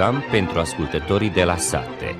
[0.00, 2.16] program pentru ascultătorii de la sate.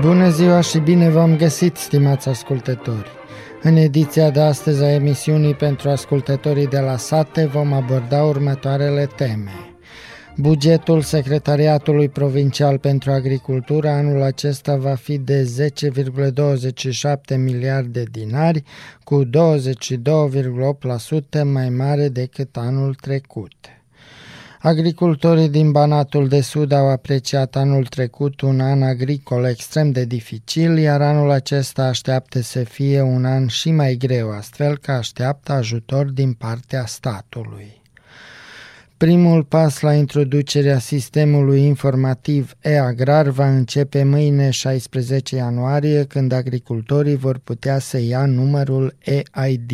[0.00, 3.10] Bună ziua și bine v-am găsit, stimați ascultători!
[3.62, 9.67] În ediția de astăzi a emisiunii pentru ascultătorii de la sate vom aborda următoarele teme.
[10.40, 15.68] Bugetul Secretariatului Provincial pentru Agricultură anul acesta va fi de
[17.30, 18.62] 10,27 miliarde dinari,
[19.04, 19.30] cu 22,8%
[21.44, 23.52] mai mare decât anul trecut.
[24.60, 30.78] Agricultorii din Banatul de Sud au apreciat anul trecut un an agricol extrem de dificil,
[30.78, 36.06] iar anul acesta așteaptă să fie un an și mai greu, astfel că așteaptă ajutor
[36.06, 37.77] din partea statului.
[38.98, 47.38] Primul pas la introducerea sistemului informativ e-agrar va începe mâine 16 ianuarie, când agricultorii vor
[47.44, 49.70] putea să ia numărul EID.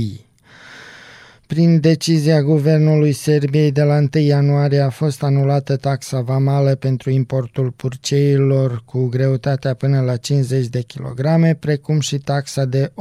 [1.47, 7.71] Prin decizia Guvernului Serbiei de la 1 ianuarie a fost anulată taxa vamală pentru importul
[7.71, 12.93] purceilor cu greutatea până la 50 de kilograme, precum și taxa de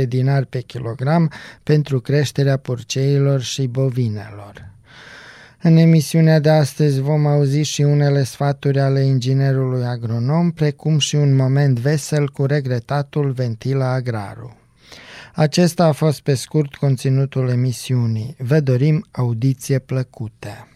[0.00, 4.71] 8,7 dinari pe kilogram pentru creșterea purceilor și bovinelor.
[5.64, 11.34] În emisiunea de astăzi vom auzi și unele sfaturi ale inginerului agronom, precum și un
[11.34, 14.56] moment vesel cu regretatul Ventila Agraru.
[15.34, 18.36] Acesta a fost pe scurt conținutul emisiunii.
[18.38, 20.68] Vă dorim audiție plăcută!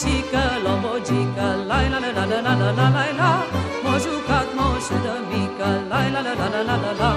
[0.00, 3.32] Florișică, lobogică, la la la la la la la la la la
[3.84, 7.10] M-a jucat moșul de mică, la la la la la la la la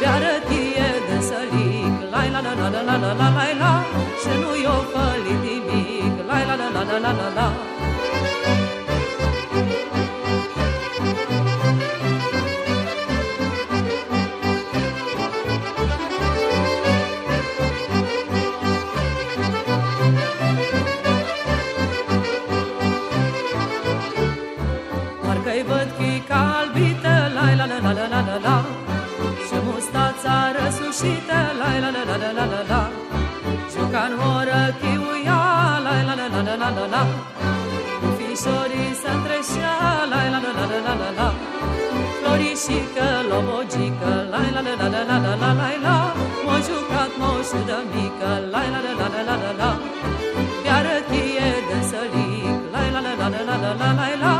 [0.00, 3.72] De arătie de sălic, la la la la la la la la la la
[4.20, 7.46] Și nu i-o fălit nimic, la la la la la la la la
[27.36, 28.56] la la la la la la la la
[29.46, 32.82] Și mustața răsușită, la la la la la la la la
[33.72, 35.40] Juca în oră chiuia,
[35.86, 37.02] la la la la la la la la
[38.00, 39.74] Cu fișorii să întreșea,
[40.12, 41.28] la la la la la la la la
[42.18, 45.96] Florișică, lobogică, la la la la la la la la la la
[46.46, 49.70] M-a jucat moșul de mică, la la la la la la la la
[50.62, 54.35] Pe arătie de sălic, la la la la la la la la la la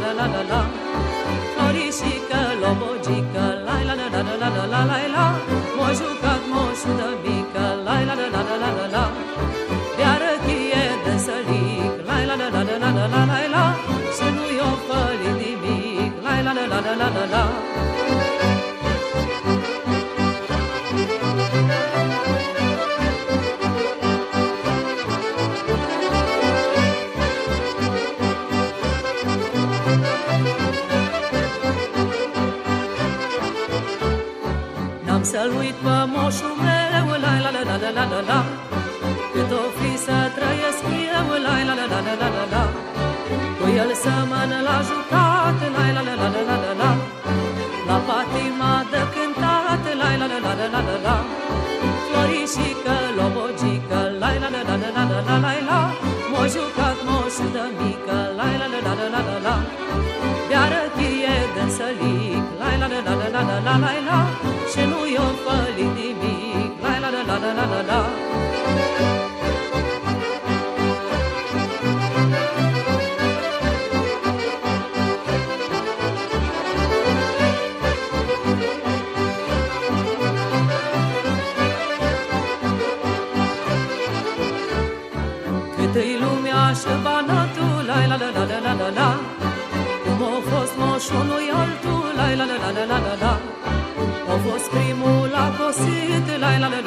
[0.00, 0.60] la la la la la.
[1.56, 2.27] La la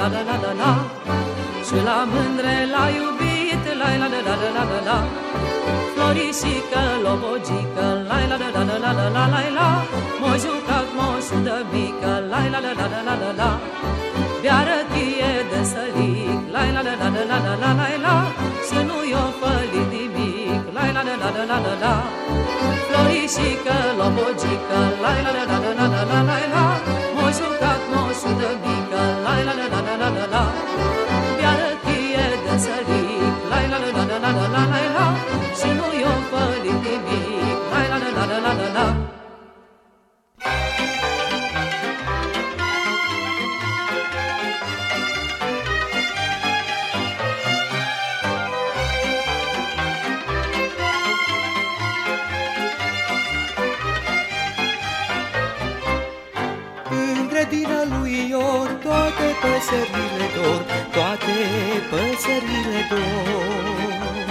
[0.01, 0.71] la la la la la la la la
[1.67, 4.97] Și la mândre l-a iubit, la la la la la la la la
[5.93, 9.69] Florisică, lobogică, la la la la la la la la la la
[10.21, 13.49] M-a jucat moșul de mică, la la la la la la la la
[14.41, 18.15] Bearătie de sălic, la la la la la la la la la la
[18.67, 21.93] Și nu i-o fălit nimic, la la la la la la la la
[22.87, 26.65] Florisică, lobogică, la la la la la la la la la la
[27.15, 28.70] M-a jucat moșul de mică,
[29.47, 30.43] la la la la la la la la
[31.37, 35.00] Bearătie de sălic, la la la la la la la la
[61.91, 64.27] păsările dor.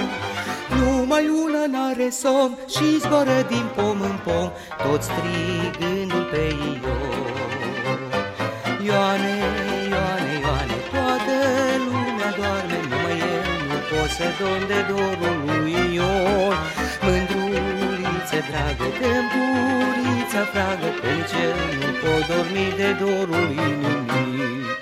[0.78, 4.48] Numai una n-are somn și zboară din pom în pom,
[4.82, 7.38] tot strigându-l pe Ior.
[8.86, 9.36] Ioane,
[9.90, 11.36] Ioane, Ioane, toată
[11.86, 16.58] lumea doarme, numai el nu pot să dorm de dorul lui Ion.
[17.04, 24.79] Mândrulițe dragă, tâmpurița fragă, că nici el nu pot dormi de dorul inimii.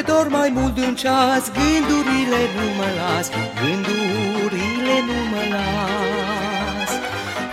[0.00, 3.30] Dacă dor mai mult de un ceas, gândurile nu mă las,
[3.60, 6.90] gândurile nu mă las.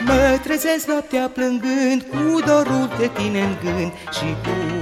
[0.06, 4.77] Mă trezesc noaptea plângând, cu dorul de tine în gând și cu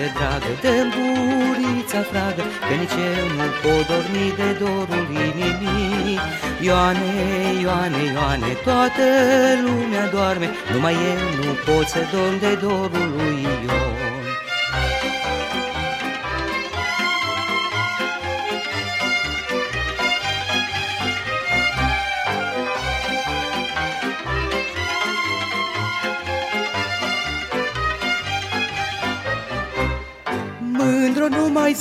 [0.00, 6.18] Mândruliță dragă, dă burița fragă, Că nici eu nu pot dormi de dorul inimii.
[6.60, 7.10] Ioane,
[7.60, 9.04] Ioane, Ioane, toată
[9.64, 13.99] lumea doarme, Numai eu nu pot să dorm de dorul lui Ion.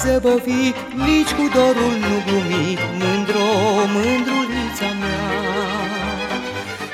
[0.01, 0.65] Zăbovi,
[1.05, 3.47] nici cu dorul nu glumi, Mândro,
[3.93, 5.27] mândrulița mea.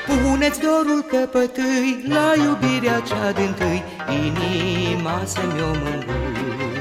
[0.06, 3.82] Puneți dorul căpătâi la iubirea cea din tâi,
[4.24, 6.75] Inima să-mi o mângâi.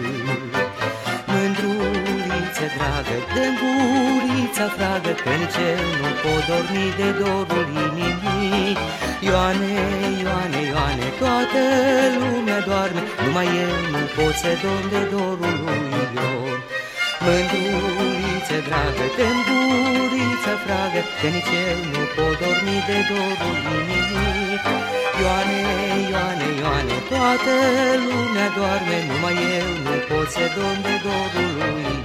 [2.66, 8.78] Mândruliță dragă, dă gurița fragă, Că nici eu nu pot dormi de dorul inimii.
[9.28, 9.74] Ioane,
[10.24, 11.62] Ioane, Ioane, toată
[12.20, 15.84] lumea doarme, Numai eu nu pot să dorm de dorul lui
[16.16, 16.60] Ion.
[17.24, 24.58] Mândruliță dragă, dă gurița fragă, Că nici eu nu pot dormi de dorul inimii.
[25.20, 25.60] Ioane,
[26.12, 27.54] Ioane, Ioane, toată
[28.06, 32.05] lumea doarme, Numai eu nu pot să dorm de dorul lui Ion.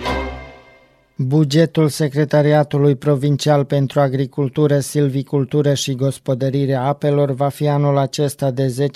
[1.22, 8.88] Bugetul Secretariatului Provincial pentru Agricultură, Silvicultură și Gospodărire Apelor va fi anul acesta de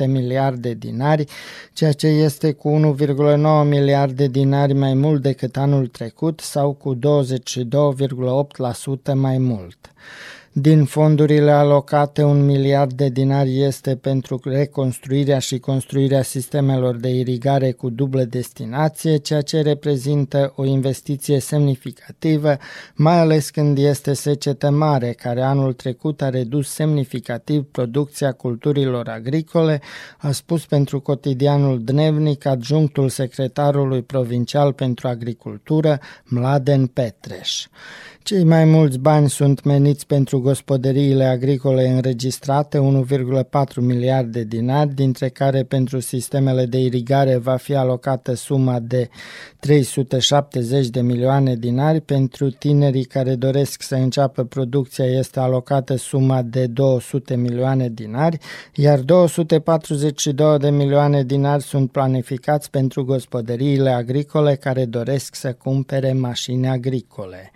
[0.00, 1.24] 10,27 miliarde dinari,
[1.72, 7.00] ceea ce este cu 1,9 miliarde dinari mai mult decât anul trecut sau cu 22,8%
[9.14, 9.92] mai mult.
[10.60, 17.72] Din fondurile alocate, un miliard de dinari este pentru reconstruirea și construirea sistemelor de irigare
[17.72, 22.56] cu dublă destinație, ceea ce reprezintă o investiție semnificativă,
[22.94, 29.80] mai ales când este secetă mare, care anul trecut a redus semnificativ producția culturilor agricole,
[30.18, 37.66] a spus pentru cotidianul Dnevnic adjunctul secretarului provincial pentru agricultură, Mladen Petreș.
[38.22, 45.62] Cei mai mulți bani sunt meniți pentru gospodăriile agricole înregistrate, 1,4 miliarde dinari, dintre care
[45.62, 49.08] pentru sistemele de irigare va fi alocată suma de
[49.60, 56.66] 370 de milioane dinari, pentru tinerii care doresc să înceapă producția este alocată suma de
[56.66, 58.38] 200 milioane dinari,
[58.74, 66.68] iar 242 de milioane dinari sunt planificați pentru gospodăriile agricole care doresc să cumpere mașini
[66.68, 67.52] agricole.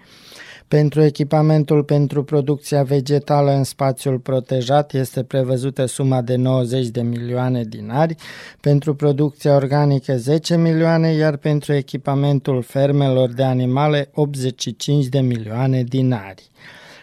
[0.72, 7.64] Pentru echipamentul pentru producția vegetală în spațiul protejat este prevăzută suma de 90 de milioane
[7.64, 8.14] dinari,
[8.60, 16.50] pentru producția organică 10 milioane, iar pentru echipamentul fermelor de animale 85 de milioane dinari.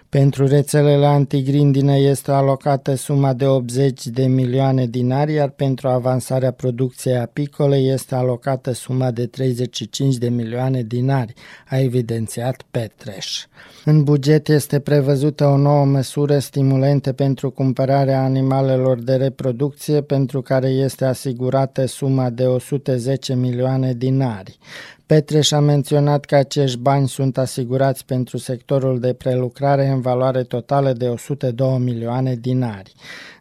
[0.10, 7.18] Pentru rețelele antigrindină este alocată suma de 80 de milioane dinari, iar pentru avansarea producției
[7.18, 11.34] apicole este alocată suma de 35 de milioane dinari,
[11.68, 13.46] a evidențiat Petreș.
[13.86, 20.68] În buget este prevăzută o nouă măsură stimulente pentru cumpărarea animalelor de reproducție, pentru care
[20.68, 24.58] este asigurată suma de 110 milioane dinari.
[25.10, 30.94] Petreș a menționat că acești bani sunt asigurați pentru sectorul de prelucrare în valoare totală
[30.94, 32.94] de 102 milioane dinari.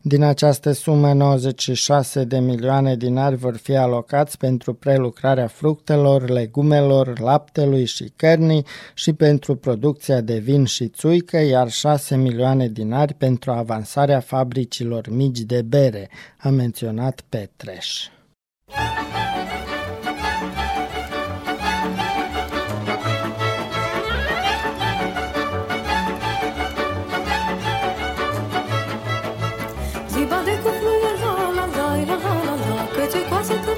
[0.02, 7.84] Din această sumă, 96 de milioane dinari vor fi alocați pentru prelucrarea fructelor, legumelor, laptelui
[7.84, 14.20] și cărnii și pentru producția de vin și țuică, iar 6 milioane dinari pentru avansarea
[14.20, 16.08] fabricilor mici de bere,
[16.38, 18.08] a menționat Petreș.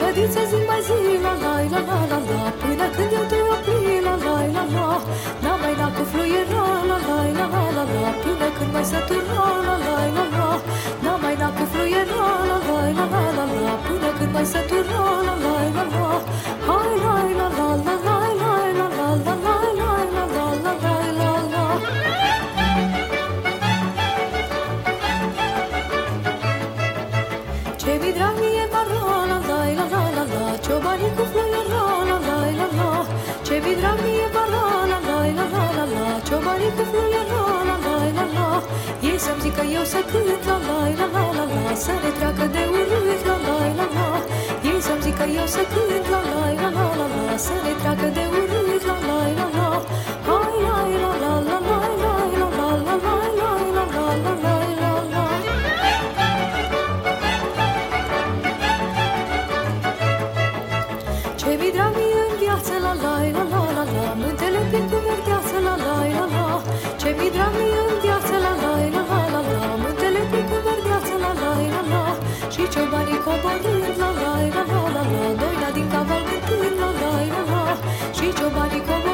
[0.00, 3.96] Bădițe zi mai zi, la la la la la la Până când eu te opri,
[4.06, 4.88] la la la la
[5.44, 9.44] La mai la cu fluiera, la la la la la la Până când mai sătura,
[9.66, 10.48] la la la la
[11.04, 15.02] La mai la cu fluiera, la la la la la la Până când mai sătura,
[15.26, 16.08] la la la la
[16.66, 17.97] Hai, la la la la la la
[39.58, 42.62] să-mi zică eu să cânt la la la la la la Să ne treacă de
[42.70, 44.06] urât la la la la
[44.70, 48.08] Ei să-mi zică eu să cânt la la la la la la Să ne treacă
[48.16, 49.77] de urât la la la la
[78.58, 79.07] 我的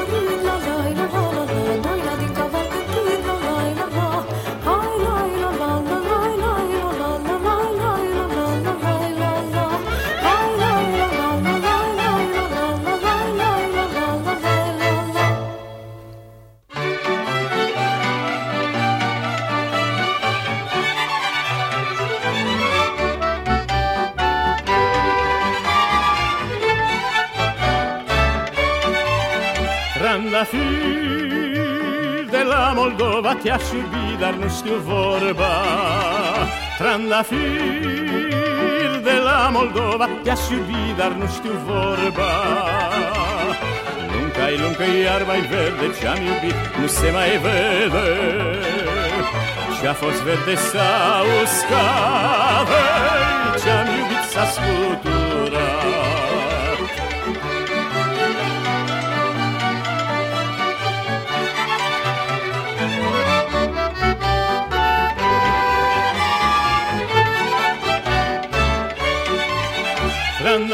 [30.55, 35.53] Trandafir de la Moldova te-aș iubi, dar nu știu vorba.
[36.77, 37.39] Trandafir
[39.03, 42.31] de la Moldova te-aș iubi, dar nu știu vorba.
[44.13, 48.09] Lunca-i luncă, iar mai verde ce-am iubit, nu se mai vede.
[49.79, 52.69] Și-a fost verde sau uscat,
[53.63, 54.94] ce-am iubit s-a scuturat.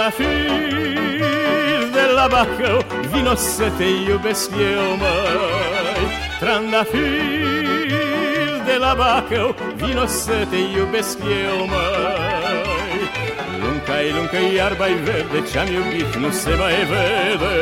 [0.01, 6.05] Trandafir de la Bacău Vino să te iubesc eu, măi.
[6.39, 7.01] Trandafir
[8.65, 13.09] de la Bacău Vino să te iubesc eu, măi.
[13.61, 17.55] Lunca-i luncă, iarba-i verde Ce-am iubit nu se mai vede.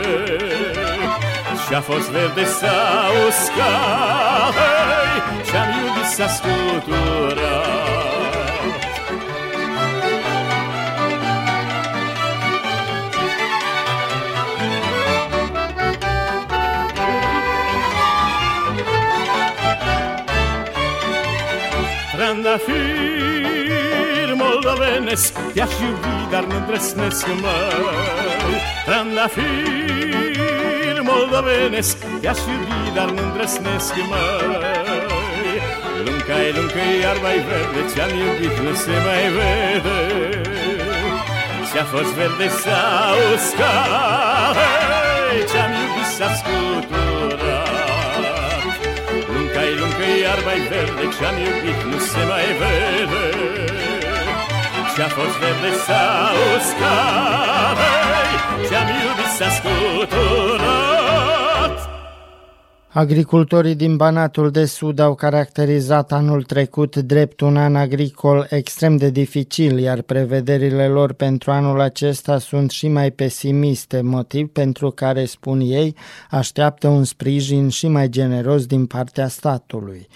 [1.67, 4.55] Și-a fost verde sau uscat
[5.51, 7.78] Ce-am iubit s-a scuturat
[22.50, 29.41] Trandafir moldovenesc Te-aș iubi, dar nu îndrăsnesc, măi Trandafir
[31.01, 35.58] moldovenesc Te-aș iubi, dar nu îndrăsnesc, măi
[36.06, 40.00] Lunca-i, lunca-i iarba-i verde Ce-am iubit nu se mai vede.
[41.72, 44.56] Ce-a fost verde sau uscat
[45.51, 47.09] Ce-am iubit s-a scuturat
[50.29, 53.25] lunca-i iarba-i verde Ce-am iubit nu se mai vede.
[54.95, 57.77] Ce-a fost verde sau uscat
[58.69, 61.49] Ce-am iubit s-a scuturat
[62.91, 69.10] Agricultorii din Banatul de Sud au caracterizat anul trecut drept un an agricol extrem de
[69.10, 75.60] dificil, iar prevederile lor pentru anul acesta sunt și mai pesimiste, motiv pentru care, spun
[75.60, 75.96] ei,
[76.29, 80.08] așteaptă un sprijin și mai generos din partea statului.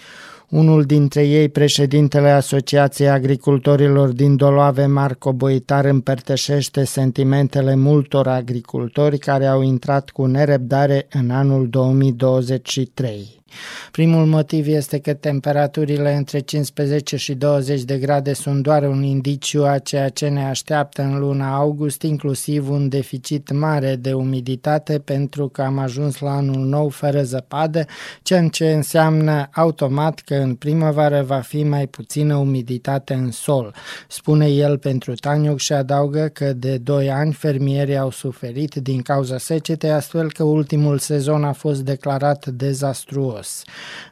[0.54, 9.46] Unul dintre ei, președintele Asociației Agricultorilor din Doloave, Marco Boitar, împărtășește sentimentele multor agricultori care
[9.46, 13.43] au intrat cu nerăbdare în anul 2023.
[13.90, 19.64] Primul motiv este că temperaturile între 15 și 20 de grade sunt doar un indiciu
[19.64, 25.48] a ceea ce ne așteaptă în luna august, inclusiv un deficit mare de umiditate pentru
[25.48, 27.84] că am ajuns la anul nou fără zăpadă,
[28.22, 33.74] ceea ce înseamnă automat că în primăvară va fi mai puțină umiditate în sol.
[34.08, 39.38] Spune el pentru Taniuc și adaugă că de 2 ani fermierii au suferit din cauza
[39.38, 43.62] secetei, astfel că ultimul sezon a fost declarat dezastruos jos.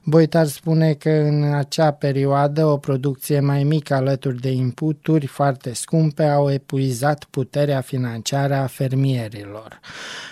[0.04, 6.22] Boitar spune că în acea perioadă o producție mai mică alături de inputuri foarte scumpe
[6.22, 9.80] au epuizat puterea financiară a fermierilor.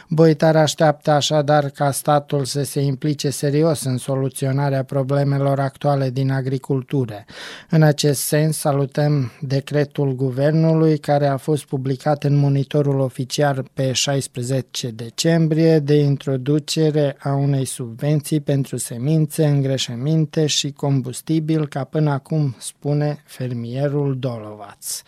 [0.08, 7.24] Boitar așteaptă așadar ca statul să se implice serios în soluționarea problemelor actuale din agricultură.
[7.70, 14.88] În acest sens salutăm decretul guvernului care a fost publicat în monitorul oficial pe 16
[14.88, 23.22] decembrie de introducere a unei subvenții pentru semințe, îngreșăminte și combustibil, ca până acum spune
[23.26, 25.02] fermierul Dolovaț.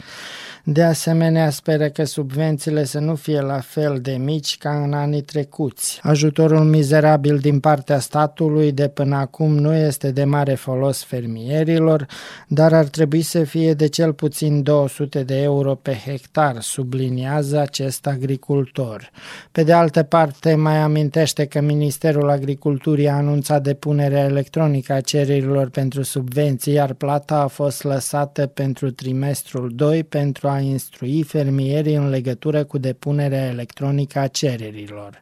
[0.65, 5.21] De asemenea, speră că subvențiile să nu fie la fel de mici ca în anii
[5.21, 6.01] trecuți.
[6.03, 12.07] Ajutorul mizerabil din partea statului de până acum nu este de mare folos fermierilor,
[12.49, 18.07] dar ar trebui să fie de cel puțin 200 de euro pe hectar, subliniază acest
[18.07, 19.11] agricultor.
[19.53, 25.69] Pe de altă parte, mai amintește că Ministerul Agriculturii a anunțat depunerea electronică a cererilor
[25.69, 32.09] pentru subvenții, iar plata a fost lăsată pentru trimestrul 2 pentru a instrui fermierii în
[32.09, 35.21] legătură cu depunerea electronică a cererilor.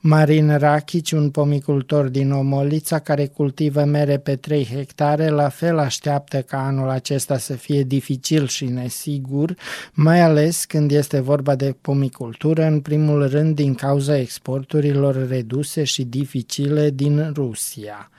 [0.00, 6.42] Marin Rachici, un pomicultor din Omolița care cultivă mere pe 3 hectare, la fel așteaptă
[6.42, 9.54] ca anul acesta să fie dificil și nesigur,
[9.92, 16.04] mai ales când este vorba de pomicultură, în primul rând din cauza exporturilor reduse și
[16.04, 18.10] dificile din Rusia.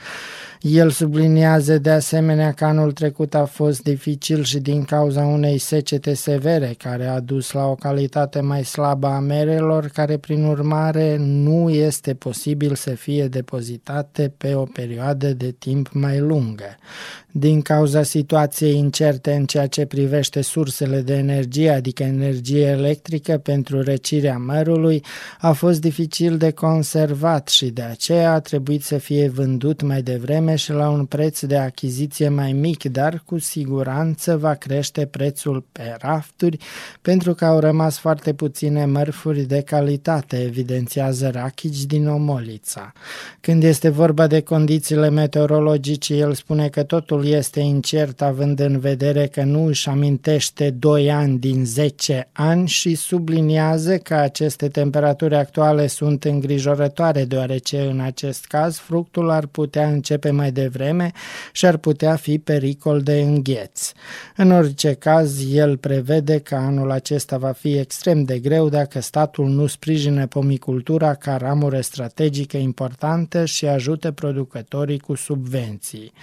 [0.62, 6.14] El subliniază de asemenea că anul trecut a fost dificil și din cauza unei secete
[6.14, 11.70] severe care a dus la o calitate mai slabă a merelor, care prin urmare nu
[11.70, 16.78] este posibil să fie depozitate pe o perioadă de timp mai lungă.
[17.32, 23.82] Din cauza situației incerte în ceea ce privește sursele de energie, adică energie electrică pentru
[23.82, 25.04] răcirea mărului,
[25.40, 30.49] a fost dificil de conservat și de aceea a trebuit să fie vândut mai devreme
[30.50, 35.66] vreme și la un preț de achiziție mai mic, dar cu siguranță va crește prețul
[35.72, 36.58] pe rafturi
[37.02, 42.92] pentru că au rămas foarte puține mărfuri de calitate, evidențiază Rachici din Omolița.
[43.42, 49.28] Când este vorba de condițiile meteorologice, el spune că totul este incert având în vedere
[49.28, 55.88] că nu își amintește 2 ani din 10 ani și subliniază că aceste temperaturi actuale
[55.88, 61.12] sunt îngrijorătoare deoarece în acest caz fructul ar putea începe mai devreme
[61.52, 63.92] și ar putea fi pericol de îngheț.
[64.36, 69.48] În orice caz, el prevede că anul acesta va fi extrem de greu dacă statul
[69.48, 76.14] nu sprijine pomicultura ca ramură strategică importantă și ajută producătorii cu subvenții.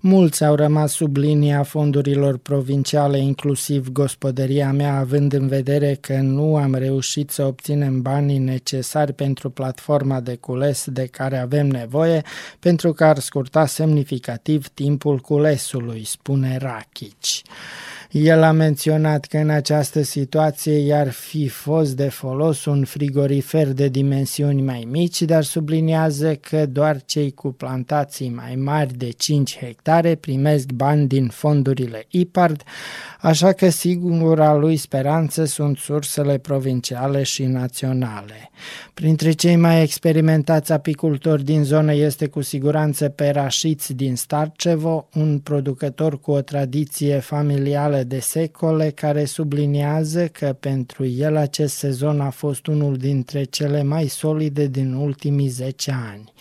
[0.00, 6.56] Mulți au rămas sub linia fondurilor provinciale, inclusiv gospodăria mea, având în vedere că nu
[6.56, 12.22] am reușit să obținem banii necesari pentru platforma de cules de care avem nevoie,
[12.58, 17.42] pentru că ar scurta semnificativ timpul culesului, spune Rachici.
[18.10, 23.88] El a menționat că în această situație i-ar fi fost de folos un frigorifer de
[23.88, 30.14] dimensiuni mai mici, dar subliniază că doar cei cu plantații mai mari de 5 hectare
[30.14, 32.62] primesc bani din fondurile IPARD,
[33.22, 38.50] așa că sigura lui speranță sunt sursele provinciale și naționale.
[38.94, 46.20] Printre cei mai experimentați apicultori din zonă este cu siguranță Perașiți din Starcevo, un producător
[46.20, 52.66] cu o tradiție familială de secole care subliniază că pentru el acest sezon a fost
[52.66, 56.32] unul dintre cele mai solide din ultimii 10 ani.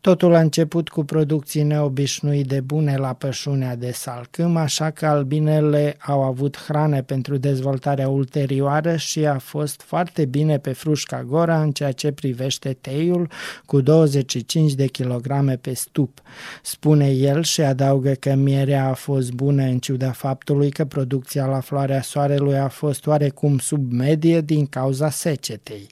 [0.00, 6.22] Totul a început cu producții neobișnuite bune la pășunea de salcâm, așa că albinele au
[6.22, 11.92] avut hrane pentru dezvoltarea ulterioară și a fost foarte bine pe frușca gora în ceea
[11.92, 13.30] ce privește teiul
[13.66, 16.20] cu 25 de kilograme pe stup.
[16.62, 21.60] Spune el și adaugă că mierea a fost bună în ciuda faptului că producția la
[21.60, 25.86] floarea soarelui a fost oarecum sub medie din cauza secetei.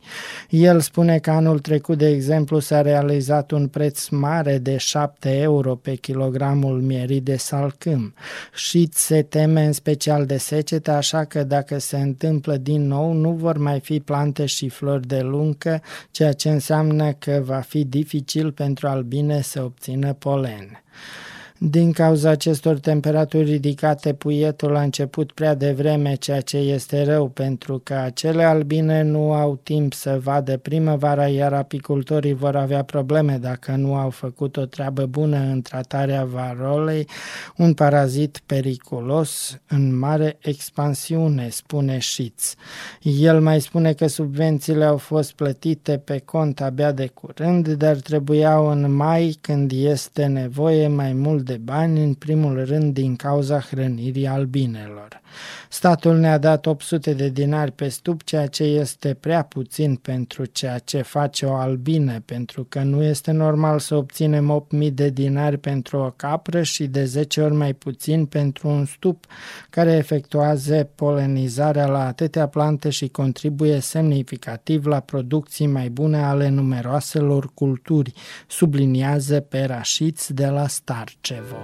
[0.48, 5.74] El spune că anul trecut, de exemplu, s-a realizat un preț mare de 7 euro
[5.74, 8.14] pe kilogramul mierii de salcâm
[8.54, 13.30] și se teme în special de secete, așa că dacă se întâmplă din nou, nu
[13.30, 18.52] vor mai fi plante și flori de luncă, ceea ce înseamnă că va fi dificil
[18.52, 20.82] pentru albine să obțină polen.
[21.58, 27.80] Din cauza acestor temperaturi ridicate, puietul a început prea devreme, ceea ce este rău, pentru
[27.84, 33.72] că acele albine nu au timp să vadă primăvara, iar apicultorii vor avea probleme dacă
[33.72, 37.08] nu au făcut o treabă bună în tratarea varolei,
[37.56, 42.54] un parazit periculos în mare expansiune, spune Șiț.
[43.02, 48.70] El mai spune că subvențiile au fost plătite pe cont abia de curând, dar trebuiau
[48.70, 54.26] în mai, când este nevoie mai mult de bani, în primul rând din cauza hrănirii
[54.26, 55.20] albinelor.
[55.68, 60.78] Statul ne-a dat 800 de dinari pe stup, ceea ce este prea puțin pentru ceea
[60.78, 65.98] ce face o albine, pentru că nu este normal să obținem 8000 de dinari pentru
[65.98, 69.24] o capră și de 10 ori mai puțin pentru un stup
[69.70, 77.50] care efectuează polenizarea la atâtea plante și contribuie semnificativ la producții mai bune ale numeroaselor
[77.54, 78.12] culturi,
[78.46, 81.56] subliniază Perașiț de la Starcevo.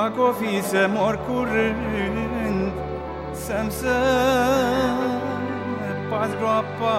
[0.00, 2.72] Dacă o fi să mor curând
[3.32, 3.96] Să-mi să
[6.10, 6.96] pas groapa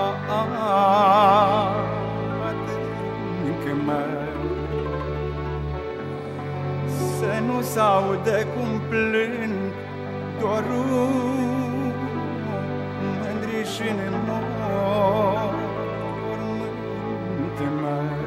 [2.47, 3.73] adâncă
[7.17, 9.73] Să nu s-audă cum plâng
[10.39, 10.91] Dorul
[13.01, 15.27] mândri și în mormânte
[17.81, 18.24] măi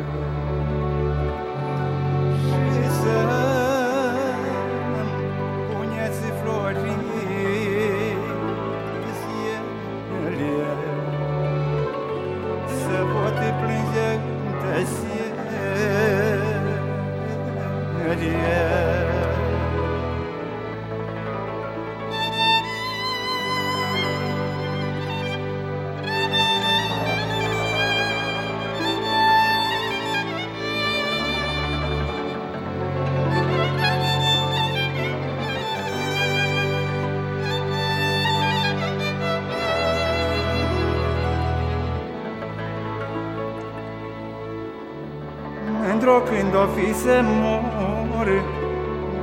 [45.92, 48.28] Într-o când o fi să mor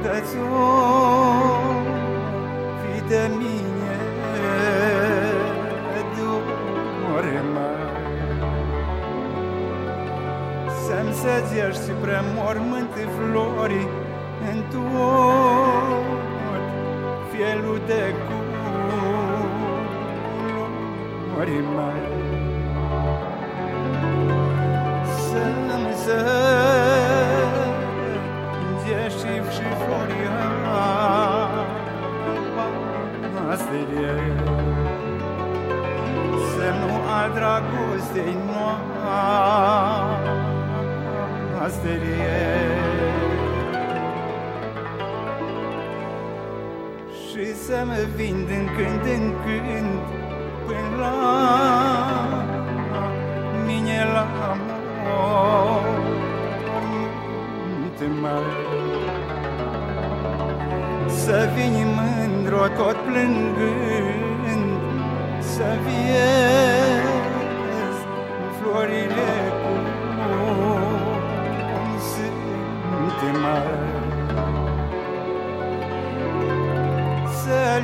[0.01, 0.67] Dă-ți-o
[2.81, 3.95] fi de mine
[7.15, 7.83] Dore mai
[10.85, 13.87] Să-mi săgești spre mormânt flori
[14.51, 16.15] În tot
[17.31, 18.13] fielul de
[21.35, 22.14] culori mai
[37.33, 38.85] dragostei noastre.
[47.27, 49.99] Și să mă vin din când în când
[50.65, 51.15] până la
[53.65, 54.25] mine la
[57.79, 58.55] mult mare.
[61.07, 64.79] Să vin mândru tot plângând,
[65.39, 66.64] să vii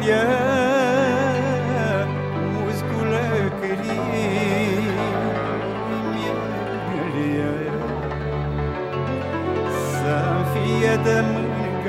[0.01, 0.25] اليا
[2.65, 3.11] وذكر
[3.61, 4.97] كريم
[6.17, 6.33] يا
[6.93, 7.53] جليا
[10.53, 10.65] في
[11.05, 11.85] دمك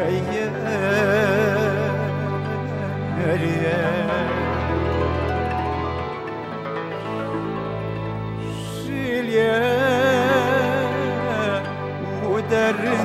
[3.18, 4.29] يا ريال
[8.87, 9.62] شيل يا
[12.22, 13.01] مدرب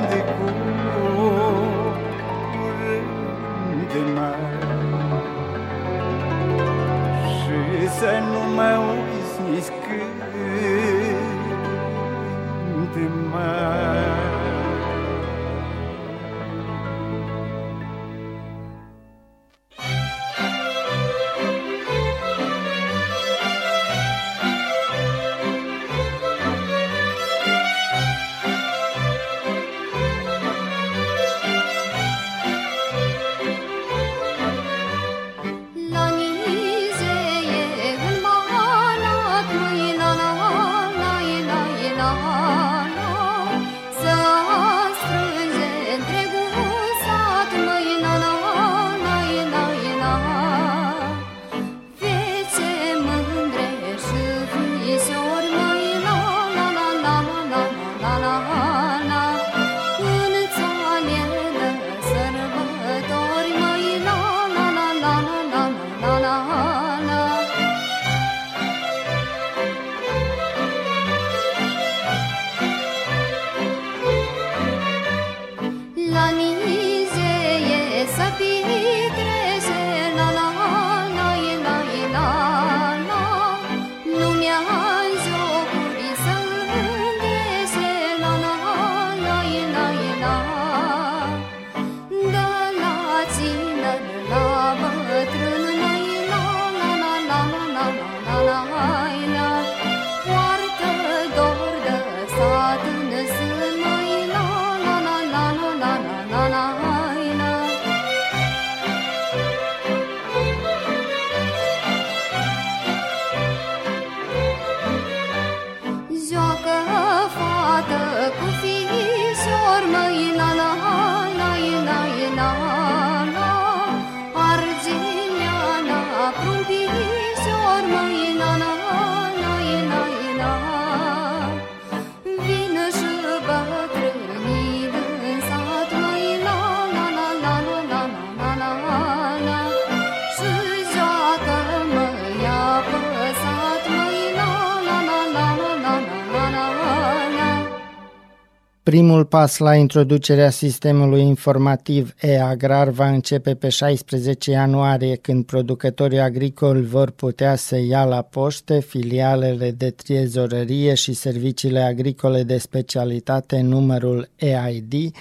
[148.88, 156.86] Primul pas la introducerea sistemului informativ e-agrar va începe pe 16 ianuarie, când producătorii agricoli
[156.86, 164.28] vor putea să ia la poște filialele de trezorărie și serviciile agricole de specialitate numărul
[164.36, 165.14] EID,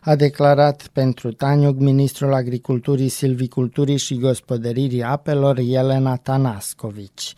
[0.00, 7.34] a declarat pentru Taniuc ministrul agriculturii, silviculturii și gospodăririi apelor Elena Tanascovici.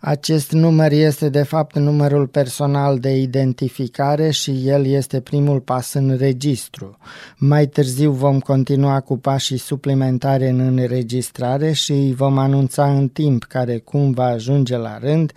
[0.00, 6.16] Acest număr este de fapt numărul personal de identificare și el este primul pas în
[6.16, 6.98] registru.
[7.36, 13.44] Mai târziu vom continua cu pașii suplimentare în înregistrare și îi vom anunța în timp
[13.44, 15.32] care cum va ajunge la rând,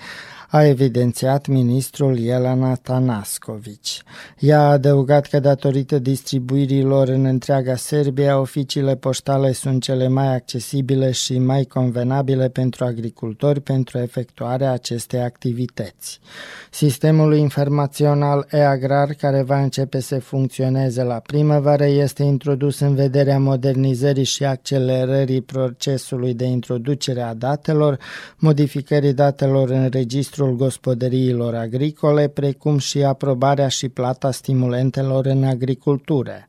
[0.50, 4.02] a evidențiat ministrul Elena Tanascovici.
[4.40, 11.12] Ea a adăugat că datorită distribuirilor în întreaga Serbia, oficiile poștale sunt cele mai accesibile
[11.12, 16.20] și mai convenabile pentru agricultori pentru efectuarea acestei activități.
[16.72, 24.24] Sistemul informațional e-agrar, care va începe să funcționeze la primăvară, este introdus în vederea modernizării
[24.24, 27.98] și accelerării procesului de introducere a datelor,
[28.38, 36.48] modificării datelor în registrul gospodăriilor agricole, precum și aprobarea și plata stimulentelor în agricultură.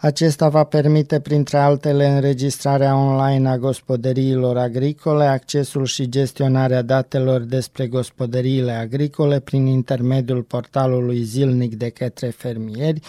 [0.00, 7.86] Acesta va permite, printre altele, înregistrarea online a gospodăriilor agricole, accesul și gestionarea datelor despre
[7.86, 13.00] gospodăriile agricole prin intermediul portalului zilnic de către fermieri,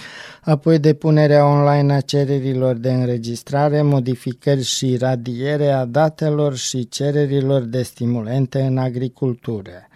[0.42, 7.82] apoi depunerea online a cererilor de înregistrare, modificări și radiere a datelor și cererilor de
[7.82, 9.88] stimulente în agricultură.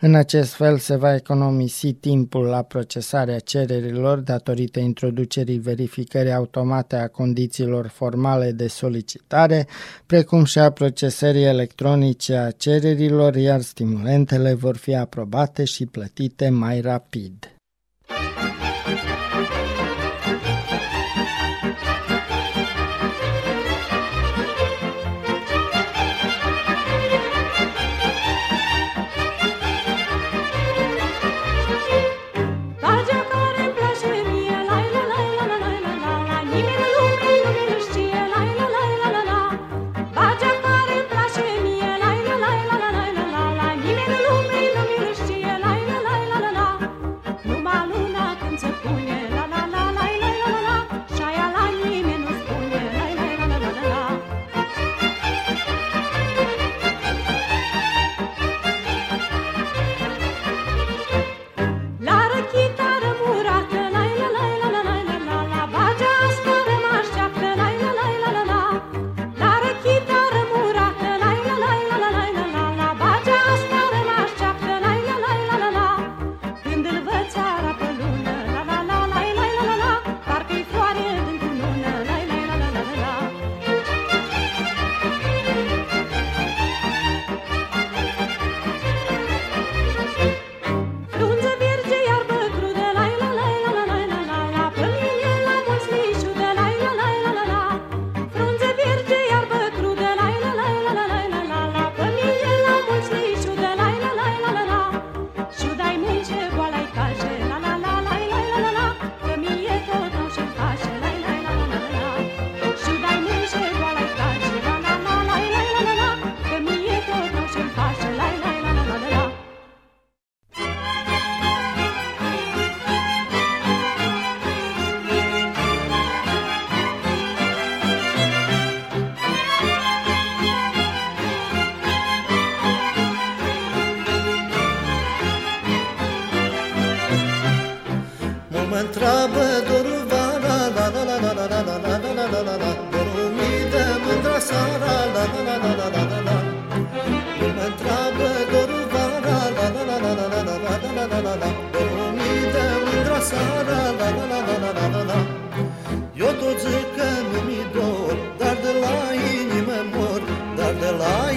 [0.00, 7.08] În acest fel se va economisi timpul la procesarea cererilor datorită introducerii verificării automate a
[7.08, 9.66] condițiilor formale de solicitare,
[10.06, 16.80] precum și a procesării electronice a cererilor, iar stimulentele vor fi aprobate și plătite mai
[16.80, 17.53] rapid.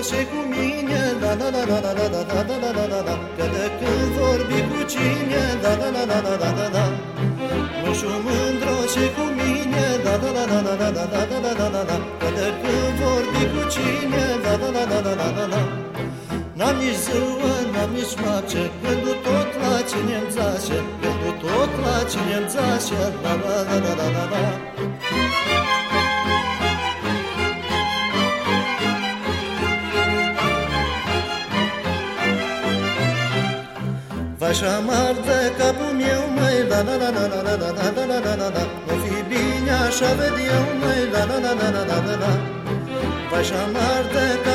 [0.05, 0.43] la
[1.75, 2.81] la la la la la la
[6.25, 6.86] la la la
[7.88, 8.51] O fi bine așa ved eu,
[14.12, 15.85] măi, la la la la la la la la
[16.56, 21.82] Nam i zëvë, nam i shmaqe Këndu të të laqin jem zashe Këndu të të
[21.84, 24.44] laqin jem zashe Da da da da da da da
[34.39, 38.36] Vaša marda kapu mjeu maj Da da da da da da da da da da
[38.36, 42.34] da da Nofi binja šavet jeu maj Da da da da da da da da
[43.32, 44.55] Vaša marda kapu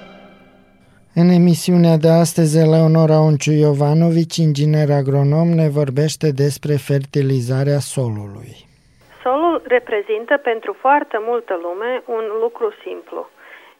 [1.15, 8.51] în emisiunea de astăzi, Eleonora Onciu Iovanovici, inginer agronom, ne vorbește despre fertilizarea solului.
[9.23, 13.29] Solul reprezintă pentru foarte multă lume un lucru simplu.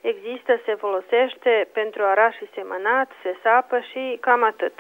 [0.02, 4.76] Există, se folosește pentru ara și semănat, se sapă și cam atât.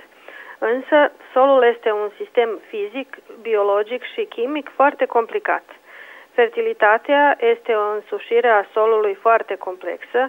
[0.73, 0.97] Însă,
[1.33, 3.09] solul este un sistem fizic,
[3.41, 5.65] biologic și chimic foarte complicat.
[6.37, 10.21] Fertilitatea este o însușire a solului foarte complexă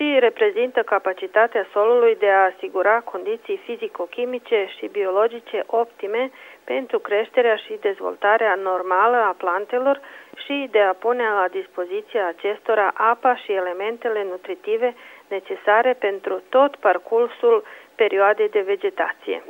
[0.00, 6.30] și reprezintă capacitatea solului de a asigura condiții fizico-chimice și biologice optime
[6.64, 10.00] pentru creșterea și dezvoltarea normală a plantelor
[10.44, 14.94] și de a pune la dispoziția acestora apa și elementele nutritive
[15.28, 19.42] necesare pentru tot parcursul perioadei de vegetație.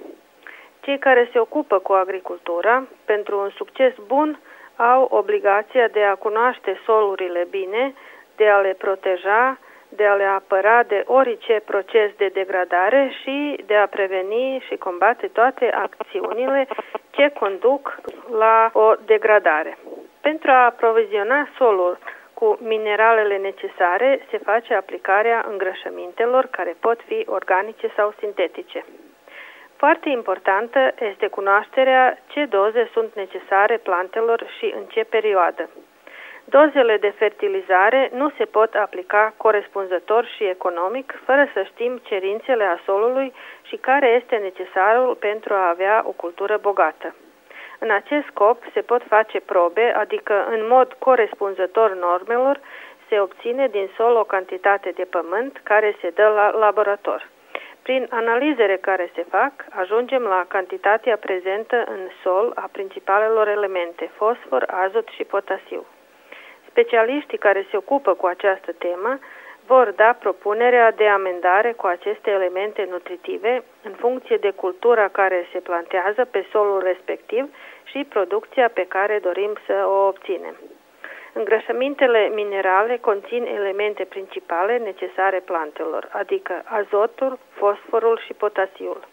[0.81, 4.41] Cei care se ocupă cu agricultura, pentru un succes bun,
[4.77, 7.95] au obligația de a cunoaște solurile bine,
[8.37, 9.59] de a le proteja,
[9.97, 15.27] de a le apăra de orice proces de degradare și de a preveni și combate
[15.27, 16.69] toate acțiunile
[17.11, 18.01] ce conduc
[18.39, 19.79] la o degradare.
[20.21, 21.99] Pentru a aproviziona solul
[22.35, 28.85] cu mineralele necesare se face aplicarea îngrășămintelor care pot fi organice sau sintetice.
[29.77, 35.71] Foarte importantă este cunoașterea ce doze sunt necesare plantelor și în ce perioadă.
[36.51, 42.81] Dozele de fertilizare nu se pot aplica corespunzător și economic fără să știm cerințele a
[42.85, 43.33] solului
[43.63, 47.15] și care este necesarul pentru a avea o cultură bogată.
[47.79, 52.61] În acest scop se pot face probe, adică în mod corespunzător normelor,
[53.09, 57.29] se obține din sol o cantitate de pământ care se dă la laborator.
[57.83, 64.65] Prin analizele care se fac, ajungem la cantitatea prezentă în sol a principalelor elemente, fosfor,
[64.71, 65.87] azot și potasiu.
[66.71, 69.19] Specialiștii care se ocupă cu această temă
[69.67, 75.59] vor da propunerea de amendare cu aceste elemente nutritive în funcție de cultura care se
[75.59, 77.45] plantează pe solul respectiv
[77.85, 80.57] și producția pe care dorim să o obținem.
[81.33, 89.10] Îngrășămintele minerale conțin elemente principale necesare plantelor, adică azotul, fosforul și potasiul.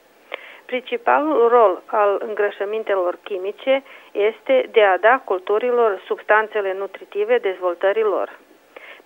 [0.67, 8.39] Principalul rol al îngrășămintelor chimice este de a da culturilor substanțele nutritive dezvoltării lor.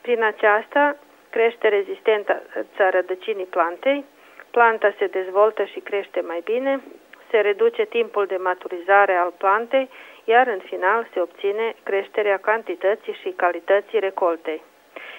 [0.02, 0.98] Prin aceasta
[1.30, 2.42] crește rezistența
[2.90, 4.06] rădăcinii plantei,
[4.52, 6.82] planta se dezvoltă și crește mai bine,
[7.30, 9.90] se reduce timpul de maturizare al plantei,
[10.24, 14.64] iar în final se obține creșterea cantității și calității recoltei.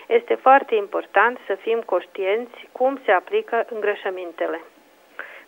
[0.07, 4.61] Este foarte important să fim conștienți cum se aplică îngrășămintele.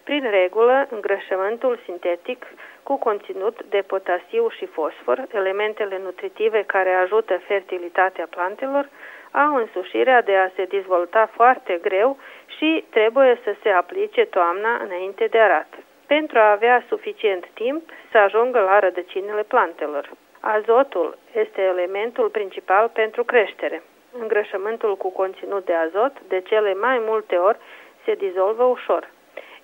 [0.04, 2.46] Prin regulă, îngrășământul sintetic
[2.82, 8.88] cu conținut de potasiu și fosfor, elementele nutritive care ajută fertilitatea plantelor,
[9.30, 12.18] au însușirea de a se dezvolta foarte greu
[12.56, 15.74] și trebuie să se aplice toamna înainte de arat
[16.06, 20.10] pentru a avea suficient timp să ajungă la rădăcinile plantelor.
[20.40, 23.82] Azotul este elementul principal pentru creștere.
[24.20, 27.58] Îngrășământul cu conținut de azot de cele mai multe ori
[28.04, 29.10] se dizolvă ușor.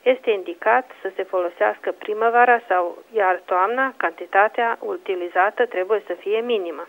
[0.03, 6.88] Este indicat să se folosească primăvara sau iar toamna, cantitatea utilizată trebuie să fie minimă.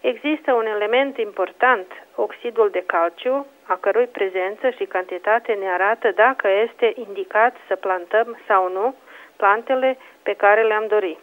[0.00, 6.48] Există un element important, oxidul de calciu, a cărui prezență și cantitate ne arată dacă
[6.48, 8.94] este indicat să plantăm sau nu
[9.36, 11.18] plantele pe care le-am dori.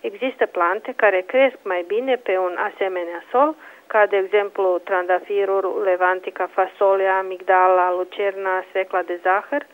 [0.00, 3.54] Există plante care cresc mai bine pe un asemenea sol,
[3.86, 9.66] ca de exemplu trandafirul, levantica, fasolea, migdala, lucerna, secla de zahăr,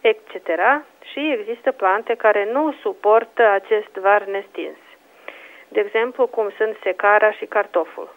[0.00, 0.34] etc.
[1.12, 4.78] Și există plante care nu suportă acest var nestins
[5.72, 8.08] de exemplu cum sunt secara și cartoful.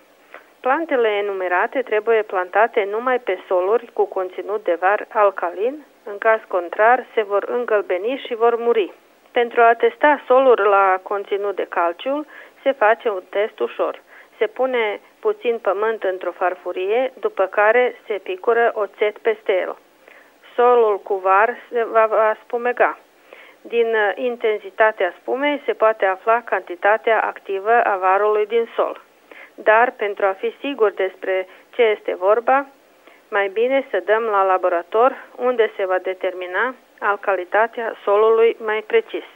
[0.59, 7.05] Plantele enumerate trebuie plantate numai pe soluri cu conținut de var alcalin, în caz contrar
[7.13, 8.93] se vor îngălbeni și vor muri.
[9.31, 12.25] Pentru a testa solul la conținut de calciu,
[12.63, 14.01] se face un test ușor.
[14.37, 19.77] Se pune puțin pământ într-o farfurie, după care se picură oțet peste el.
[20.55, 22.97] Solul cu var se va, va spumega.
[23.61, 29.01] Din uh, intensitatea spumei se poate afla cantitatea activă a varului din sol.
[29.55, 32.65] Dar, pentru a fi sigur despre ce este vorba,
[33.29, 39.29] mai bine să dăm la laborator unde se va determina alcalitatea solului mai precis.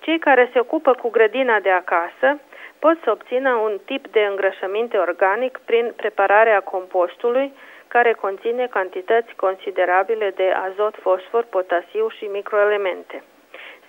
[0.00, 2.40] Cei care se ocupă cu grădina de acasă
[2.78, 7.52] pot să obțină un tip de îngrășăminte organic prin prepararea compostului
[7.96, 13.22] care conține cantități considerabile de azot, fosfor, potasiu și microelemente.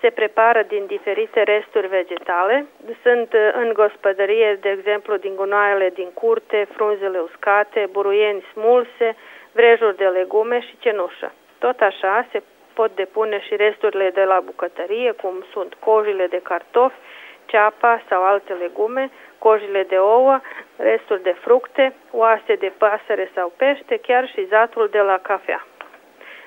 [0.01, 2.65] Se prepară din diferite resturi vegetale,
[3.03, 9.15] sunt în gospodărie, de exemplu, din gunoaiele din curte, frunzele uscate, buruieni smulse,
[9.51, 11.33] vrejuri de legume și cenușă.
[11.59, 12.43] Tot așa se
[12.73, 16.95] pot depune și resturile de la bucătărie, cum sunt cojile de cartofi,
[17.45, 20.39] ceapa sau alte legume, cojile de ouă,
[20.77, 25.65] resturi de fructe, oase de pasăre sau pește, chiar și zatul de la cafea.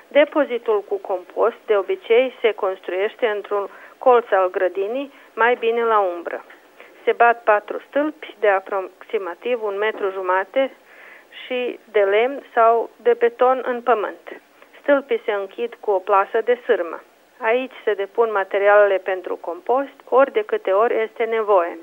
[0.07, 6.45] Depozitul cu compost de obicei se construiește într-un colț al grădinii, mai bine la umbră.
[7.03, 10.71] Se bat patru stâlpi de aproximativ un metru jumate
[11.45, 14.41] și de lemn sau de beton în pământ.
[14.81, 17.01] Stâlpii se închid cu o plasă de sârmă.
[17.41, 21.77] Aici se depun materialele pentru compost, ori de câte ori este nevoie.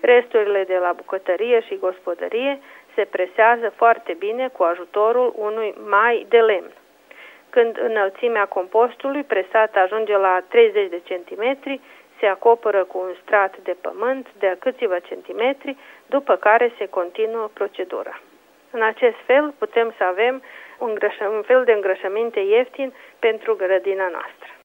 [0.00, 2.60] Resturile de la bucătărie și gospodărie
[2.94, 6.72] se presează foarte bine cu ajutorul unui mai de lemn.
[7.50, 11.80] Când înălțimea compostului presat ajunge la 30 de centimetri,
[12.18, 15.76] se acoperă cu un strat de pământ de câțiva centimetri,
[16.06, 18.20] după care se continuă procedura.
[18.70, 20.42] În acest fel putem să avem
[20.78, 24.57] un, grășă, un fel de îngrășăminte ieftin pentru grădina noastră.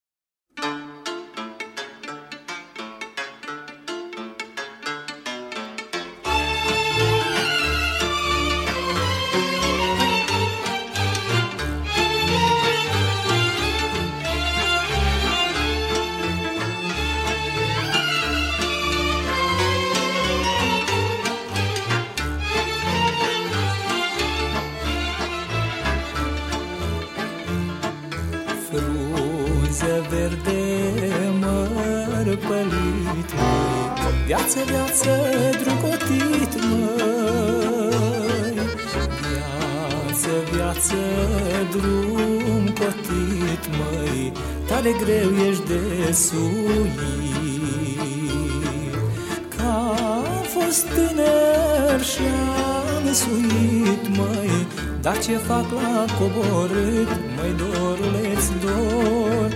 [55.25, 59.49] Ce fac la coborât, măi doruleț dor.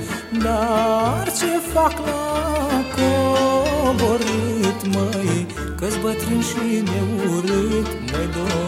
[0.43, 5.47] Dar ce fac la coborât, măi
[5.79, 8.66] Că-s bătrân și neurât, măi doruleț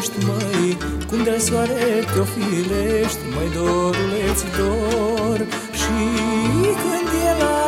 [0.00, 0.78] înflorești, măi?
[1.08, 5.38] Cum de soare te-o filești, măi doruleți dor?
[5.80, 5.98] Și
[6.82, 7.60] când e la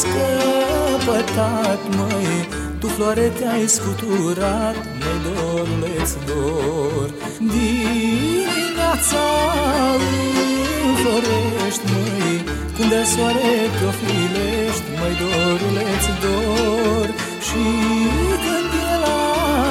[0.00, 2.48] scăpătat, măi
[2.80, 7.08] Tu floare te-ai scuturat, măi doruleți dor.
[7.38, 9.26] Dimineața
[10.88, 12.44] înflorești, măi
[12.76, 17.08] Cum de soare te-o filești, măi doruleți dor?
[17.46, 17.62] Și când
[18.14, 18.33] e la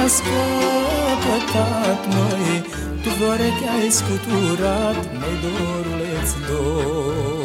[0.08, 2.64] scăpătat, măi
[3.02, 7.43] Tu floare te-ai scuturat, măi doruleț dor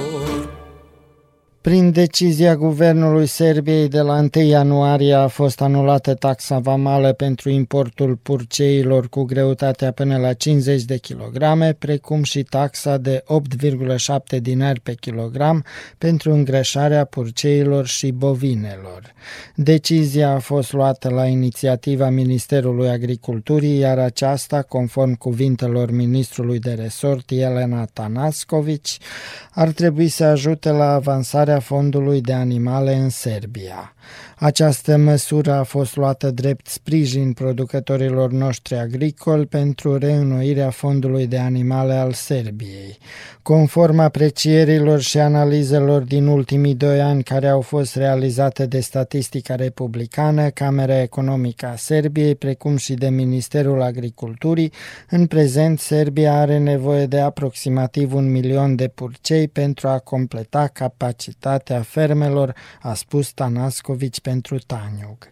[1.62, 8.16] Prin decizia Guvernului Serbiei de la 1 ianuarie a fost anulată taxa vamală pentru importul
[8.16, 13.24] purceilor cu greutatea până la 50 de kilograme, precum și taxa de
[14.34, 15.64] 8,7 dinari pe kilogram
[15.97, 19.14] pentru îngrășarea purceilor și bovinelor.
[19.55, 27.32] Decizia a fost luată la inițiativa Ministerului Agriculturii, iar aceasta, conform cuvintelor ministrului de resort
[27.32, 28.97] Elena Tanascovici,
[29.51, 33.93] ar trebui să ajute la avansarea fondului de animale în Serbia.
[34.40, 41.94] Această măsură a fost luată drept sprijin producătorilor noștri agricoli pentru reînnoirea fondului de animale
[41.94, 42.98] al Serbiei.
[43.42, 50.50] Conform aprecierilor și analizelor din ultimii doi ani care au fost realizate de Statistica Republicană,
[50.50, 54.72] Camera Economică a Serbiei, precum și de Ministerul Agriculturii,
[55.10, 61.48] în prezent Serbia are nevoie de aproximativ un milion de purcei pentru a completa capacitatea
[61.50, 65.32] activitatea fermelor, a spus Tanascovici pentru Taniuc.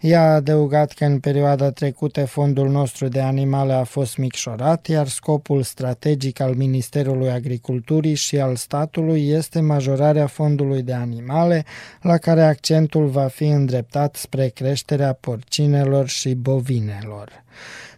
[0.00, 5.08] Ea a adăugat că în perioada trecută fondul nostru de animale a fost micșorat, iar
[5.08, 11.64] scopul strategic al Ministerului Agriculturii și al statului este majorarea fondului de animale,
[12.00, 17.44] la care accentul va fi îndreptat spre creșterea porcinelor și bovinelor.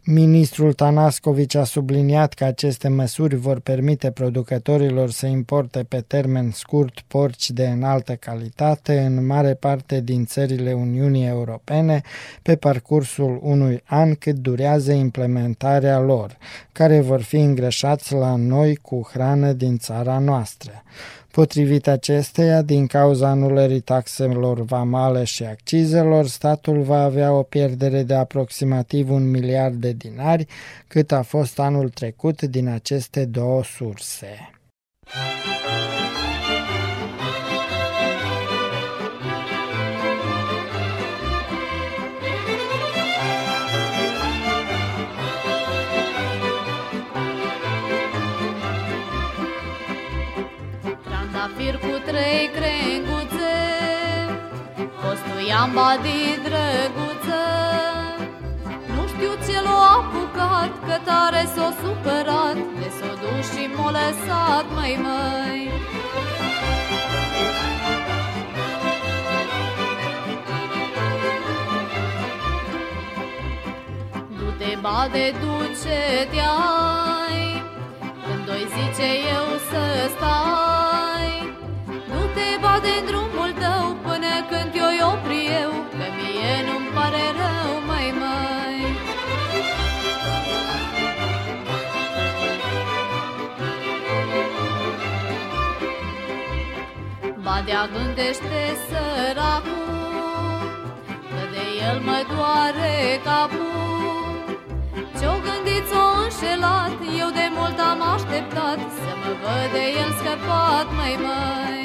[0.09, 7.01] Ministrul Tanascovici a subliniat că aceste măsuri vor permite producătorilor să importe pe termen scurt
[7.07, 12.01] porci de înaltă calitate în mare parte din țările Uniunii Europene
[12.43, 16.37] pe parcursul unui an cât durează implementarea lor,
[16.73, 20.83] care vor fi îngrășați la noi cu hrană din țara noastră.
[21.37, 28.15] Potrivit acesteia, din cauza anulării taxelor vamale și accizelor, statul va avea o pierdere de
[28.15, 30.47] aproximativ un miliard de dinari,
[30.89, 34.51] cât a fost anul trecut din aceste două surse.
[35.03, 35.56] trei
[55.57, 57.43] Costuiam badii drăguță.
[58.95, 62.59] Nu știu ce l-a apucat Că tare s-o supărat.
[62.79, 65.61] De s-o dus și m-o lăsat, măi, măi.
[74.39, 77.45] Du-te, bade, duce-te-ai
[78.25, 79.83] Când o zice eu să
[80.17, 80.67] stai.
[82.37, 85.46] Te bate în drumul tău Până când eu-i opri
[97.67, 99.89] Badea gândește săracul
[101.31, 104.59] Că de el mă doare capul.
[105.19, 110.87] Ce-o gândit, s-o înșelat Eu de mult am așteptat Să mă văd de el scăpat,
[110.99, 111.85] mai mai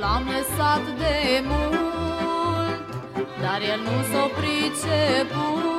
[0.00, 2.84] l-am lăsat de mult
[3.40, 5.71] Dar el nu s-o priceput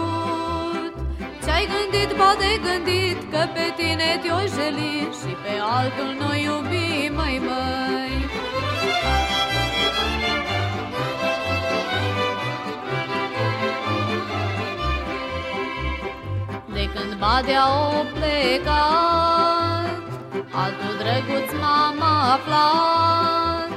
[1.64, 7.12] Ce-ai gândit, ba de gândit Că pe tine te-o jeli Și pe altul nu iubi,
[7.16, 8.12] mai mai
[16.74, 18.74] De când Badea o plecat
[20.62, 22.02] Altul drăguț m-am
[22.34, 23.70] aflat.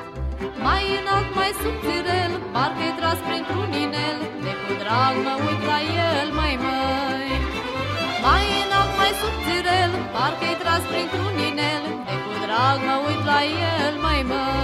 [0.67, 5.79] Mai înalt, mai subțirel, parcă-i tras printr-un inel De cu drag mă uit la
[6.11, 7.46] el, mai mai
[8.29, 13.41] Mai înalt, mai subțirel, parcă-i tras printr-un inel De cu drag mă uit la
[13.75, 14.55] el, mai mai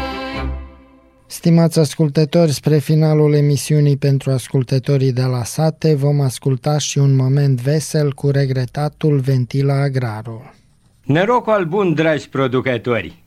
[1.26, 7.60] Stimați ascultători, spre finalul emisiunii pentru ascultătorii de la sate vom asculta și un moment
[7.60, 10.54] vesel cu regretatul Ventila Agrarul.
[11.02, 13.22] Norocul bun, dragi producători!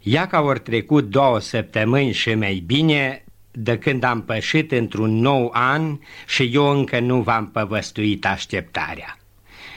[0.00, 5.50] Ia ca ori trecut două săptămâni și mai bine de când am pășit într-un nou
[5.54, 9.16] an și eu încă nu v-am păvăstuit așteptarea.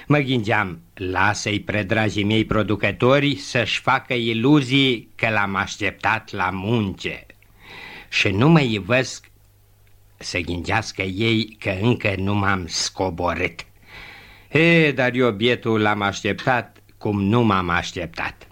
[0.07, 7.25] Mă gândeam, lasă-i predragii mei producători să-și facă iluzii că l-am așteptat la munce.
[8.09, 9.25] Și nu mă ivăsc
[10.17, 13.65] să gândească ei că încă nu m-am scoborât.
[14.49, 18.47] E, dar eu bietul l-am așteptat cum nu m-am așteptat.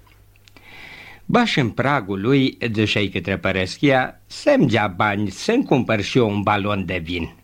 [1.25, 6.41] Baș în pragul lui, zășei către părăschia, să-mi dea bani să-mi cumpăr și eu un
[6.41, 7.42] balon de vin.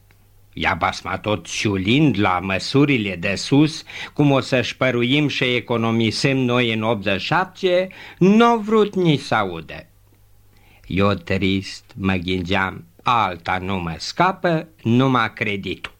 [0.61, 3.83] Ia basma tot ciulind la măsurile de sus,
[4.13, 7.87] cum o să-și păruim și economisim noi în 87,
[8.17, 9.89] n-o vrut nici să aude.
[10.87, 15.93] Eu trist mă gândeam, alta nu mă scapă, numai creditul.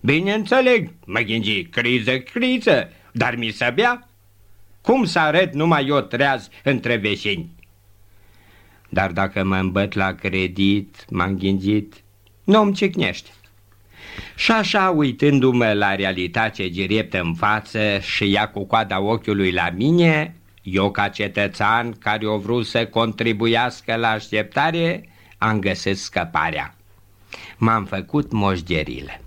[0.00, 4.08] Bine înțeleg, mă gândi, criză, criză, dar mi se bea
[4.80, 7.50] cum să arăt numai eu treaz între vecini?
[8.88, 12.02] Dar dacă mă îmbăt la credit, m-am gândit,
[12.44, 13.30] nu-mi cicnește.
[14.34, 20.36] Și așa, uitându-mă la realitate direct în față și ia cu coada ochiului la mine,
[20.62, 25.08] eu ca cetățean care o vrut să contribuiască la așteptare,
[25.38, 26.74] am găsit scăparea.
[27.56, 29.23] M-am făcut moșgerile.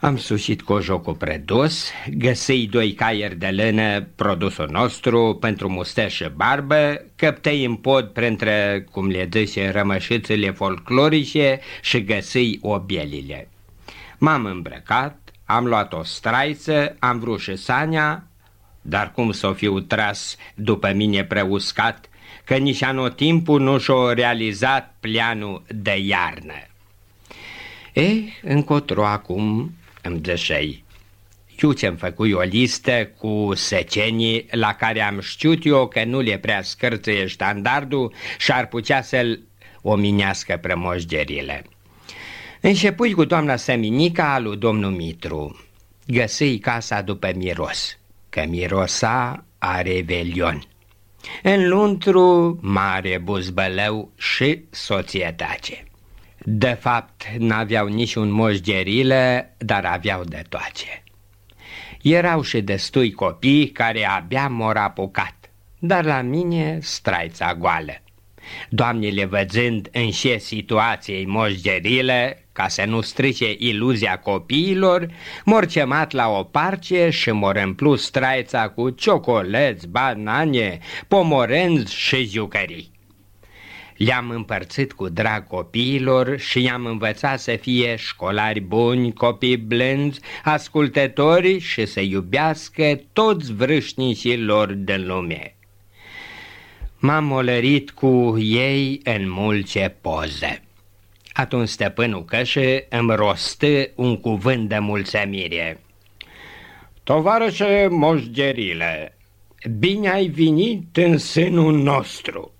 [0.00, 7.04] Am sușit cojocul predos, găsei doi caieri de lână, produsul nostru, pentru mustă și barbă,
[7.16, 13.48] căptei în pod printre, cum le zice, rămășițele folclorice și găsei obielile.
[14.18, 18.24] M-am îmbrăcat, am luat o straiță, am vrut și sania,
[18.82, 22.08] dar cum să o fiu tras după mine preuscat,
[22.44, 26.54] că nici anotimpul nu și-o realizat pleanul de iarnă.
[27.92, 30.84] Ei, încotro acum îmi dășei.
[31.62, 36.38] Eu ce-am făcut o listă cu secenii la care am știut eu că nu le
[36.38, 39.40] prea scârțăie standardul și ar putea să-l
[39.82, 41.64] ominească premoșgerile.
[42.60, 45.64] Începui cu doamna Seminica lui domnul Mitru.
[46.06, 47.98] Găsei casa după miros,
[48.28, 50.64] că mirosa a revelion.
[51.42, 55.89] În luntru, mare buzbălău și societate.
[56.44, 61.02] De fapt, n-aveau niciun moșgerile, dar aveau de toate.
[62.02, 65.34] Erau și destui copii care abia m-au apucat,
[65.78, 67.92] dar la mine straița goală.
[68.68, 75.08] Doamnele văzând în ce situației moșgerile, ca să nu strice iluzia copiilor,
[75.44, 80.78] m-au cemat la o parce și m-au împlu straița cu ciocoleți, banane,
[81.08, 82.99] pomorenzi și jucării.
[84.06, 91.58] Le-am împărțit cu drag copiilor și i-am învățat să fie școlari buni, copii blânzi, ascultători
[91.58, 95.56] și să iubească toți vrâșnicii lor din lume.
[96.98, 100.62] M-am molărit cu ei în multe poze.
[101.32, 105.80] Atunci stăpânul cășe îmi rostă un cuvânt de mulțumire.
[107.02, 109.16] Tovarășe moșgerile,
[109.78, 112.54] bine ai venit în sânul nostru.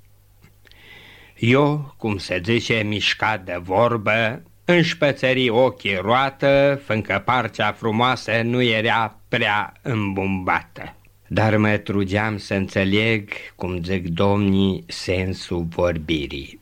[1.41, 9.21] Eu, cum se zice, mișcat de vorbă, înșpățări ochii roată, fiindcă partea frumoasă nu era
[9.29, 10.95] prea îmbumbată.
[11.27, 16.59] Dar mă trugeam să înțeleg, cum zic domnii, sensul vorbirii.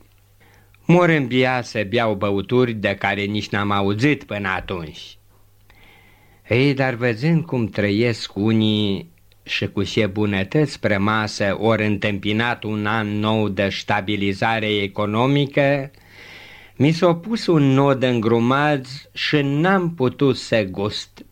[0.85, 5.17] Mor îmbia să beau băuturi de care nici n-am auzit până atunci.
[6.49, 9.11] Ei, dar văzând cum trăiesc unii
[9.49, 15.91] și cu ce bunătăți spre masă ori întâmpinat un an nou de stabilizare economică,
[16.75, 21.25] mi s-a pus un nod îngrumați și n-am putut să gust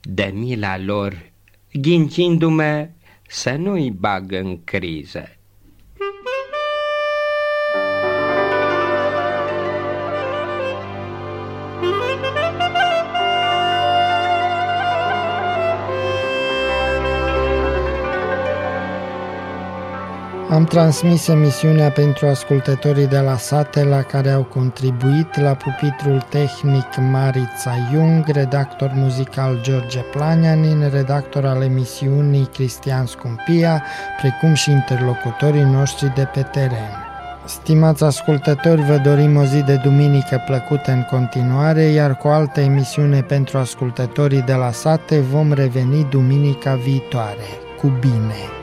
[0.00, 1.32] de mila lor,
[1.72, 2.88] ghincindu-mă
[3.26, 5.36] să nu-i bag în criză.
[20.52, 26.86] Am transmis emisiunea pentru ascultătorii de la sate la care au contribuit la pupitrul tehnic
[27.10, 33.82] Marița Jung, redactor muzical George Planianin, redactor al emisiunii Cristian Scumpia,
[34.20, 37.06] precum și interlocutorii noștri de pe teren.
[37.44, 43.22] Stimați ascultători, vă dorim o zi de duminică plăcută în continuare, iar cu altă emisiune
[43.22, 47.48] pentru ascultătorii de la sate vom reveni duminica viitoare.
[47.80, 48.61] Cu bine!